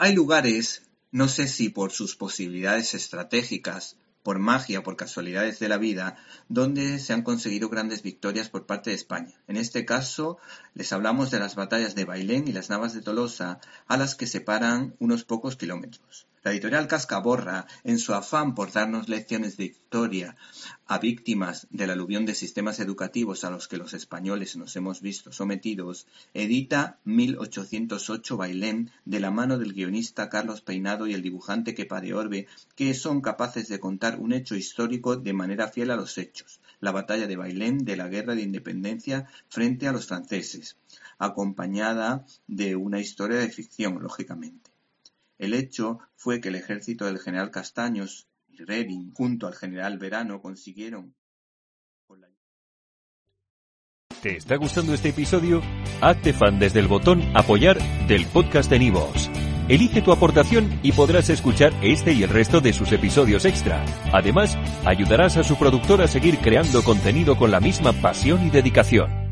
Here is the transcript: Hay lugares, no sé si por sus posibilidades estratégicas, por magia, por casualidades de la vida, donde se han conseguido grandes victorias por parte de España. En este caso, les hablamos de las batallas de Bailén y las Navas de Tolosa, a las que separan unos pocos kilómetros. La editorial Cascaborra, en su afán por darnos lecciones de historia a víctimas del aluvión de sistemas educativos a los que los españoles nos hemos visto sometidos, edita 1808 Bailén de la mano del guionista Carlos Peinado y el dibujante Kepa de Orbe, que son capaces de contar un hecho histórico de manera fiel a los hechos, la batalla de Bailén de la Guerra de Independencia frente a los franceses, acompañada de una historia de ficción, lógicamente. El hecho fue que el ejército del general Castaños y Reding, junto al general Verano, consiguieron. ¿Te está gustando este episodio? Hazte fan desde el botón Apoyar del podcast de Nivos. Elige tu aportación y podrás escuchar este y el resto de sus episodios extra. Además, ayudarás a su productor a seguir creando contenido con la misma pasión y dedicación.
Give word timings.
Hay 0.00 0.14
lugares, 0.14 0.82
no 1.10 1.26
sé 1.26 1.48
si 1.48 1.70
por 1.70 1.90
sus 1.90 2.14
posibilidades 2.14 2.94
estratégicas, 2.94 3.96
por 4.22 4.38
magia, 4.38 4.84
por 4.84 4.94
casualidades 4.94 5.58
de 5.58 5.68
la 5.68 5.76
vida, 5.76 6.16
donde 6.48 7.00
se 7.00 7.12
han 7.14 7.22
conseguido 7.22 7.68
grandes 7.68 8.02
victorias 8.02 8.48
por 8.48 8.64
parte 8.64 8.90
de 8.90 8.96
España. 8.96 9.34
En 9.48 9.56
este 9.56 9.84
caso, 9.84 10.38
les 10.74 10.92
hablamos 10.92 11.32
de 11.32 11.40
las 11.40 11.56
batallas 11.56 11.96
de 11.96 12.04
Bailén 12.04 12.46
y 12.46 12.52
las 12.52 12.70
Navas 12.70 12.94
de 12.94 13.02
Tolosa, 13.02 13.58
a 13.88 13.96
las 13.96 14.14
que 14.14 14.28
separan 14.28 14.94
unos 15.00 15.24
pocos 15.24 15.56
kilómetros. 15.56 16.28
La 16.48 16.54
editorial 16.54 16.88
Cascaborra, 16.88 17.66
en 17.84 17.98
su 17.98 18.14
afán 18.14 18.54
por 18.54 18.72
darnos 18.72 19.10
lecciones 19.10 19.58
de 19.58 19.66
historia 19.66 20.34
a 20.86 20.98
víctimas 20.98 21.66
del 21.68 21.90
aluvión 21.90 22.24
de 22.24 22.34
sistemas 22.34 22.80
educativos 22.80 23.44
a 23.44 23.50
los 23.50 23.68
que 23.68 23.76
los 23.76 23.92
españoles 23.92 24.56
nos 24.56 24.74
hemos 24.74 25.02
visto 25.02 25.30
sometidos, 25.30 26.06
edita 26.32 27.00
1808 27.04 28.38
Bailén 28.38 28.90
de 29.04 29.20
la 29.20 29.30
mano 29.30 29.58
del 29.58 29.74
guionista 29.74 30.30
Carlos 30.30 30.62
Peinado 30.62 31.06
y 31.06 31.12
el 31.12 31.20
dibujante 31.20 31.74
Kepa 31.74 32.00
de 32.00 32.14
Orbe, 32.14 32.46
que 32.74 32.94
son 32.94 33.20
capaces 33.20 33.68
de 33.68 33.78
contar 33.78 34.18
un 34.18 34.32
hecho 34.32 34.56
histórico 34.56 35.16
de 35.16 35.34
manera 35.34 35.68
fiel 35.68 35.90
a 35.90 35.96
los 35.96 36.16
hechos, 36.16 36.62
la 36.80 36.92
batalla 36.92 37.26
de 37.26 37.36
Bailén 37.36 37.84
de 37.84 37.98
la 37.98 38.08
Guerra 38.08 38.34
de 38.34 38.40
Independencia 38.40 39.28
frente 39.50 39.86
a 39.86 39.92
los 39.92 40.06
franceses, 40.06 40.78
acompañada 41.18 42.24
de 42.46 42.74
una 42.74 43.00
historia 43.00 43.36
de 43.36 43.50
ficción, 43.50 44.02
lógicamente. 44.02 44.77
El 45.38 45.54
hecho 45.54 46.00
fue 46.16 46.40
que 46.40 46.48
el 46.48 46.56
ejército 46.56 47.06
del 47.06 47.18
general 47.18 47.50
Castaños 47.50 48.28
y 48.48 48.64
Reding, 48.64 49.12
junto 49.14 49.46
al 49.46 49.54
general 49.54 49.96
Verano, 49.98 50.42
consiguieron. 50.42 51.14
¿Te 54.20 54.36
está 54.36 54.56
gustando 54.56 54.94
este 54.94 55.10
episodio? 55.10 55.62
Hazte 56.00 56.32
fan 56.32 56.58
desde 56.58 56.80
el 56.80 56.88
botón 56.88 57.22
Apoyar 57.36 57.78
del 58.08 58.26
podcast 58.26 58.68
de 58.68 58.80
Nivos. 58.80 59.30
Elige 59.68 60.02
tu 60.02 60.10
aportación 60.10 60.80
y 60.82 60.90
podrás 60.90 61.30
escuchar 61.30 61.72
este 61.82 62.14
y 62.14 62.24
el 62.24 62.30
resto 62.30 62.60
de 62.60 62.72
sus 62.72 62.90
episodios 62.90 63.44
extra. 63.44 63.84
Además, 64.12 64.56
ayudarás 64.84 65.36
a 65.36 65.44
su 65.44 65.56
productor 65.56 66.02
a 66.02 66.08
seguir 66.08 66.38
creando 66.38 66.82
contenido 66.82 67.36
con 67.36 67.52
la 67.52 67.60
misma 67.60 67.92
pasión 67.92 68.44
y 68.44 68.50
dedicación. 68.50 69.27